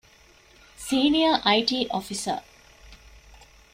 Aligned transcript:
ސީނިއަރ 0.85 1.35
އައި.ޓީ 1.45 1.77
އޮފިސަރ 1.93 2.39